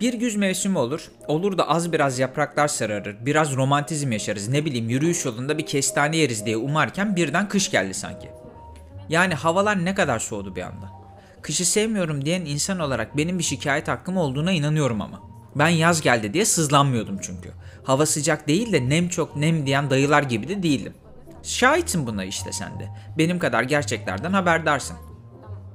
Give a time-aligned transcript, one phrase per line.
[0.00, 1.10] Bir güz mevsimi olur.
[1.28, 3.16] Olur da az biraz yapraklar sararır.
[3.26, 4.48] Biraz romantizm yaşarız.
[4.48, 8.30] Ne bileyim yürüyüş yolunda bir kestane yeriz diye umarken birden kış geldi sanki.
[9.08, 10.92] Yani havalar ne kadar soğudu bir anda.
[11.42, 15.22] Kışı sevmiyorum diyen insan olarak benim bir şikayet hakkım olduğuna inanıyorum ama.
[15.56, 17.52] Ben yaz geldi diye sızlanmıyordum çünkü.
[17.84, 20.94] Hava sıcak değil de nem çok nem diyen dayılar gibi de değildim.
[21.42, 22.88] Şahitsin buna işte sen de.
[23.18, 24.96] Benim kadar gerçeklerden haberdarsın.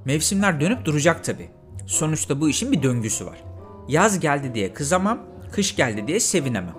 [0.06, 1.50] Mevsimler dönüp duracak tabi.
[1.88, 3.53] Sonuçta bu işin bir döngüsü var.
[3.88, 5.20] Yaz geldi diye kızamam,
[5.52, 6.76] kış geldi diye sevinemem.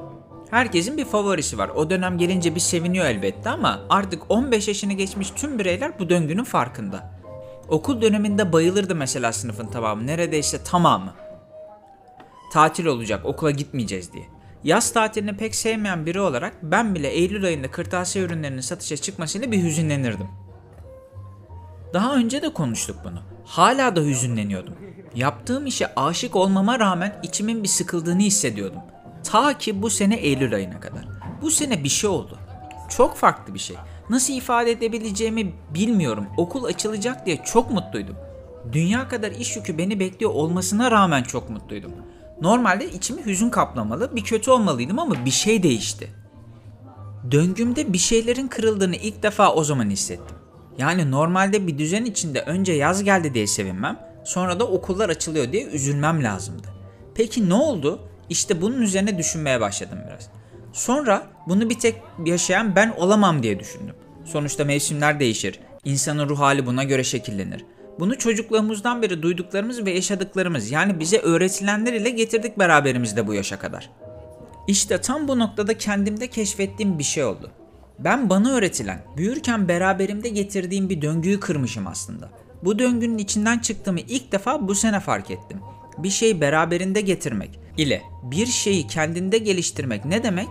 [0.51, 1.69] Herkesin bir favorisi var.
[1.69, 6.45] O dönem gelince bir seviniyor elbette ama artık 15 yaşını geçmiş tüm bireyler bu döngünün
[6.45, 7.15] farkında.
[7.69, 11.15] Okul döneminde bayılırdı mesela sınıfın tamamı, neredeyse tamamı.
[12.53, 14.25] Tatil olacak, okula gitmeyeceğiz diye.
[14.65, 19.63] Yaz tatilini pek sevmeyen biri olarak ben bile Eylül ayında kırtasiye ürünlerinin satışa çıkmasıyla bir
[19.63, 20.29] hüzünlenirdim.
[21.95, 23.19] Daha önce de konuştuk bunu.
[23.45, 24.75] Hala da hüzünleniyordum.
[25.15, 28.81] Yaptığım işe aşık olmama rağmen içimin bir sıkıldığını hissediyordum.
[29.25, 31.05] Ta ki bu sene Eylül ayına kadar.
[31.43, 32.39] Bu sene bir şey oldu.
[32.97, 33.77] Çok farklı bir şey.
[34.11, 36.27] Nasıl ifade edebileceğimi bilmiyorum.
[36.37, 38.17] Okul açılacak diye çok mutluydum.
[38.73, 41.93] Dünya kadar iş yükü beni bekliyor olmasına rağmen çok mutluydum.
[42.41, 46.11] Normalde içimi hüzün kaplamalı, bir kötü olmalıydım ama bir şey değişti.
[47.31, 50.37] Döngümde bir şeylerin kırıldığını ilk defa o zaman hissettim.
[50.79, 55.65] Yani normalde bir düzen içinde önce yaz geldi diye sevinmem, sonra da okullar açılıyor diye
[55.65, 56.69] üzülmem lazımdı.
[57.15, 58.01] Peki ne oldu?
[58.31, 60.29] İşte bunun üzerine düşünmeye başladım biraz.
[60.73, 61.95] Sonra bunu bir tek
[62.25, 63.95] yaşayan ben olamam diye düşündüm.
[64.25, 65.61] Sonuçta mevsimler değişir.
[65.85, 67.65] İnsanın ruh hali buna göre şekillenir.
[67.99, 73.91] Bunu çocukluğumuzdan beri duyduklarımız ve yaşadıklarımız yani bize öğretilenler ile getirdik beraberimizde bu yaşa kadar.
[74.67, 77.51] İşte tam bu noktada kendimde keşfettiğim bir şey oldu.
[77.99, 82.31] Ben bana öğretilen, büyürken beraberimde getirdiğim bir döngüyü kırmışım aslında.
[82.65, 85.61] Bu döngünün içinden çıktığımı ilk defa bu sene fark ettim.
[85.99, 90.49] Bir şeyi beraberinde getirmek ile bir şeyi kendinde geliştirmek ne demek?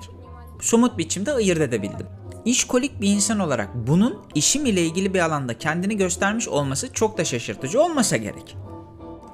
[0.61, 2.07] Somut biçimde ayırt edebildim.
[2.45, 7.25] İşkolik bir insan olarak bunun işim ile ilgili bir alanda kendini göstermiş olması çok da
[7.25, 8.57] şaşırtıcı olmasa gerek.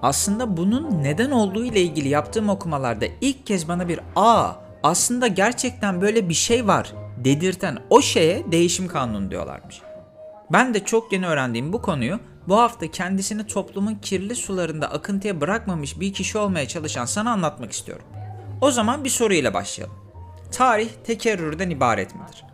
[0.01, 4.51] Aslında bunun neden olduğu ile ilgili yaptığım okumalarda ilk kez bana bir aa
[4.83, 9.81] aslında gerçekten böyle bir şey var dedirten o şeye değişim kanunu diyorlarmış.
[10.51, 15.99] Ben de çok yeni öğrendiğim bu konuyu bu hafta kendisini toplumun kirli sularında akıntıya bırakmamış
[15.99, 18.05] bir kişi olmaya çalışan sana anlatmak istiyorum.
[18.61, 19.95] O zaman bir soruyla başlayalım.
[20.51, 22.45] Tarih tekerrürden ibaret midir?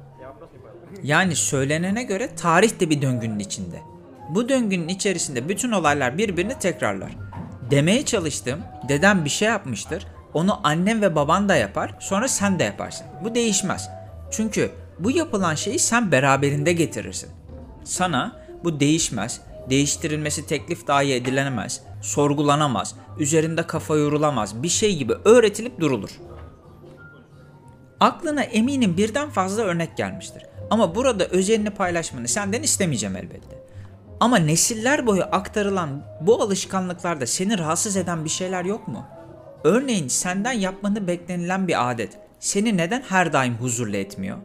[1.04, 3.82] Yani söylenene göre tarih de bir döngünün içinde.
[4.30, 7.12] Bu döngünün içerisinde bütün olaylar birbirini tekrarlar.
[7.72, 10.08] Demeye çalıştığım dedem bir şey yapmıştır.
[10.34, 13.08] Onu annem ve baban da yapar, sonra sen de yaparsın.
[13.24, 13.90] Bu değişmez.
[14.32, 17.30] Çünkü bu yapılan şeyi sen beraberinde getirirsin.
[17.84, 25.80] Sana bu değişmez, değiştirilmesi teklif dahi edilenemez, sorgulanamaz, üzerinde kafa yorulamaz bir şey gibi öğretilip
[25.80, 26.10] durulur.
[28.00, 30.44] Aklına eminim birden fazla örnek gelmiştir.
[30.70, 33.66] Ama burada özelini paylaşmanı senden istemeyeceğim elbette.
[34.20, 39.06] Ama nesiller boyu aktarılan bu alışkanlıklarda seni rahatsız eden bir şeyler yok mu?
[39.64, 44.38] Örneğin senden yapmanı beklenilen bir adet seni neden her daim huzurlu etmiyor?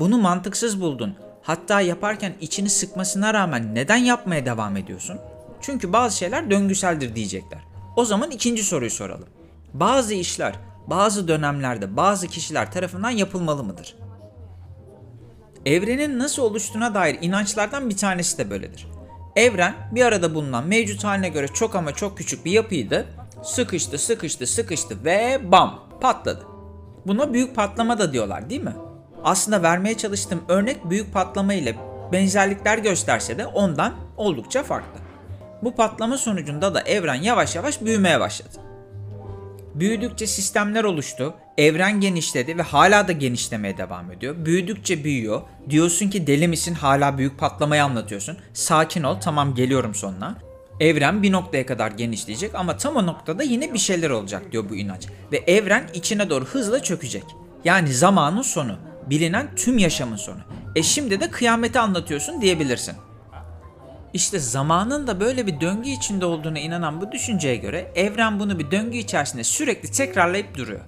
[0.00, 1.16] Bunu mantıksız buldun.
[1.42, 5.18] Hatta yaparken içini sıkmasına rağmen neden yapmaya devam ediyorsun?
[5.60, 7.60] Çünkü bazı şeyler döngüseldir diyecekler.
[7.96, 9.28] O zaman ikinci soruyu soralım.
[9.74, 10.54] Bazı işler
[10.86, 13.94] bazı dönemlerde bazı kişiler tarafından yapılmalı mıdır?
[15.66, 18.86] Evrenin nasıl oluştuğuna dair inançlardan bir tanesi de böyledir.
[19.36, 23.06] Evren bir arada bulunan mevcut haline göre çok ama çok küçük bir yapıydı.
[23.42, 26.46] Sıkıştı, sıkıştı, sıkıştı ve bam patladı.
[27.06, 28.74] Buna büyük patlama da diyorlar değil mi?
[29.24, 31.76] Aslında vermeye çalıştığım örnek büyük patlama ile
[32.12, 35.00] benzerlikler gösterse de ondan oldukça farklı.
[35.62, 38.58] Bu patlama sonucunda da evren yavaş yavaş büyümeye başladı.
[39.74, 44.34] Büyüdükçe sistemler oluştu, evren genişledi ve hala da genişlemeye devam ediyor.
[44.44, 45.42] Büyüdükçe büyüyor.
[45.70, 48.36] Diyorsun ki deli misin hala büyük patlamayı anlatıyorsun.
[48.52, 50.38] Sakin ol tamam geliyorum sonuna.
[50.80, 54.76] Evren bir noktaya kadar genişleyecek ama tam o noktada yine bir şeyler olacak diyor bu
[54.76, 55.06] inanç.
[55.32, 57.24] Ve evren içine doğru hızla çökecek.
[57.64, 58.76] Yani zamanın sonu.
[59.10, 60.40] Bilinen tüm yaşamın sonu.
[60.76, 62.94] E şimdi de kıyameti anlatıyorsun diyebilirsin.
[64.12, 68.70] İşte zamanın da böyle bir döngü içinde olduğuna inanan bu düşünceye göre evren bunu bir
[68.70, 70.80] döngü içerisinde sürekli tekrarlayıp duruyor.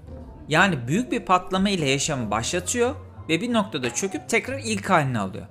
[0.48, 2.94] Yani büyük bir patlama ile yaşamı başlatıyor
[3.28, 5.46] ve bir noktada çöküp tekrar ilk halini alıyor.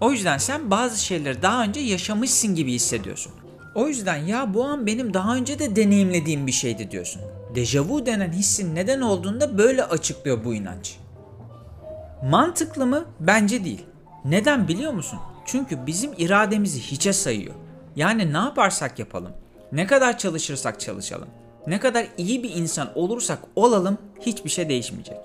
[0.00, 3.32] O yüzden sen bazı şeyleri daha önce yaşamışsın gibi hissediyorsun.
[3.74, 7.22] O yüzden ya bu an benim daha önce de deneyimlediğim bir şeydi diyorsun.
[7.54, 10.96] Dejavu denen hissin neden olduğunu da böyle açıklıyor bu inanç.
[12.30, 13.04] Mantıklı mı?
[13.20, 13.86] Bence değil.
[14.24, 15.18] Neden biliyor musun?
[15.44, 17.54] Çünkü bizim irademizi hiçe sayıyor.
[17.96, 19.32] Yani ne yaparsak yapalım,
[19.72, 21.28] ne kadar çalışırsak çalışalım.
[21.66, 25.16] Ne kadar iyi bir insan olursak olalım hiçbir şey değişmeyecek.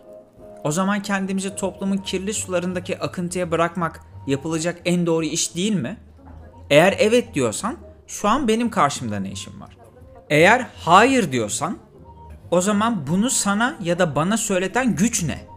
[0.63, 5.97] O zaman kendimizi toplumun kirli sularındaki akıntıya bırakmak yapılacak en doğru iş değil mi?
[6.69, 7.77] Eğer evet diyorsan
[8.07, 9.77] şu an benim karşımda ne işim var?
[10.30, 11.77] Eğer hayır diyorsan
[12.51, 15.50] o zaman bunu sana ya da bana söyleten güç ne?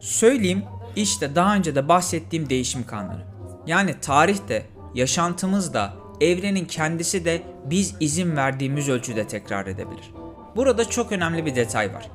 [0.00, 0.64] Söyleyeyim
[0.96, 3.20] işte daha önce de bahsettiğim değişim kanunu.
[3.66, 10.10] Yani tarihte, yaşantımızda, evrenin kendisi de biz izin verdiğimiz ölçüde tekrar edebilir.
[10.56, 12.10] Burada çok önemli bir detay var.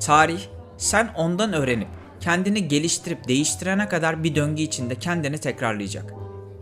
[0.00, 0.40] Tarih
[0.76, 1.88] sen ondan öğrenip
[2.20, 6.14] kendini geliştirip değiştirene kadar bir döngü içinde kendini tekrarlayacak.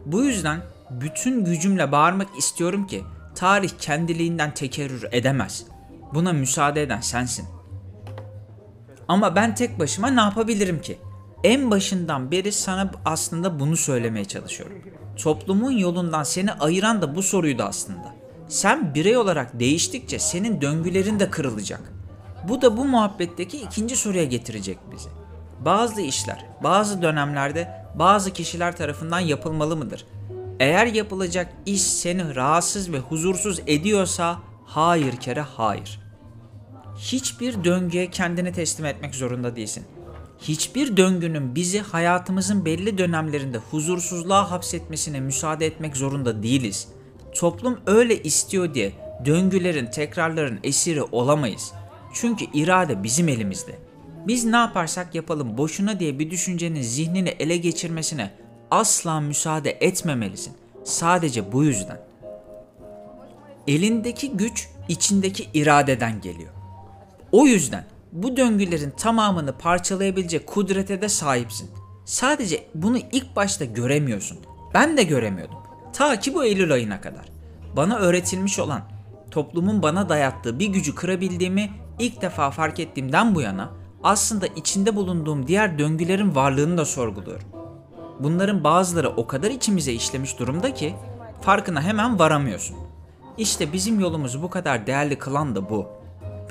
[0.06, 0.60] Bu yüzden
[0.90, 3.02] bütün gücümle bağırmak istiyorum ki
[3.34, 5.64] tarih kendiliğinden tekerrür edemez.
[6.14, 7.46] Buna müsaade eden sensin.
[9.12, 10.98] Ama ben tek başıma ne yapabilirim ki?
[11.44, 14.76] En başından beri sana aslında bunu söylemeye çalışıyorum.
[15.16, 18.14] Toplumun yolundan seni ayıran da bu soruydu aslında.
[18.48, 21.92] Sen birey olarak değiştikçe senin döngülerin de kırılacak.
[22.48, 25.08] Bu da bu muhabbetteki ikinci soruya getirecek bizi.
[25.64, 30.06] Bazı işler, bazı dönemlerde bazı kişiler tarafından yapılmalı mıdır?
[30.60, 36.01] Eğer yapılacak iş seni rahatsız ve huzursuz ediyorsa hayır kere hayır.
[37.02, 39.84] Hiçbir döngüye kendini teslim etmek zorunda değilsin.
[40.38, 46.88] Hiçbir döngünün bizi hayatımızın belli dönemlerinde huzursuzluğa hapsetmesine müsaade etmek zorunda değiliz.
[47.34, 48.93] Toplum öyle istiyor diye
[49.25, 51.72] döngülerin, tekrarların esiri olamayız.
[52.14, 53.78] Çünkü irade bizim elimizde.
[54.26, 58.31] Biz ne yaparsak yapalım boşuna diye bir düşüncenin zihnini ele geçirmesine
[58.70, 60.52] asla müsaade etmemelisin.
[60.84, 62.00] Sadece bu yüzden.
[63.69, 66.61] Elindeki güç içindeki iradeden geliyor.
[67.32, 71.70] O yüzden bu döngülerin tamamını parçalayabilecek kudrete de sahipsin.
[72.05, 74.38] Sadece bunu ilk başta göremiyorsun.
[74.75, 75.58] Ben de göremiyordum.
[75.93, 77.25] Ta ki bu Eylül ayına kadar.
[77.76, 78.82] Bana öğretilmiş olan,
[79.31, 83.70] toplumun bana dayattığı bir gücü kırabildiğimi ilk defa fark ettiğimden bu yana
[84.02, 87.49] aslında içinde bulunduğum diğer döngülerin varlığını da sorguluyorum.
[88.20, 90.94] Bunların bazıları o kadar içimize işlemiş durumda ki
[91.40, 92.76] farkına hemen varamıyorsun.
[93.38, 96.01] İşte bizim yolumuzu bu kadar değerli kılan da bu.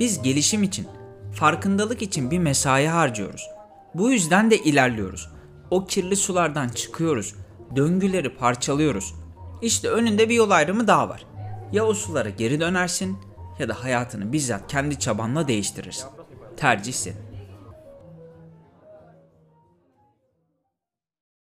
[0.02, 0.88] Biz gelişim için,
[1.32, 3.48] farkındalık için bir mesai harcıyoruz.
[3.94, 5.28] Bu yüzden de ilerliyoruz.
[5.70, 7.34] O kirli sulardan çıkıyoruz.
[7.76, 9.14] Döngüleri parçalıyoruz.
[9.62, 11.26] İşte önünde bir yol ayrımı daha var.
[11.72, 13.18] Ya o sulara geri dönersin
[13.58, 16.08] ya da hayatını bizzat kendi çabanla değiştirirsin.
[16.56, 17.31] Tercih senin.